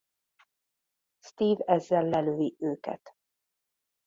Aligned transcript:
Steve 1.19 1.63
ezzel 1.65 2.03
lelövi 2.09 2.55
őket. 2.59 3.15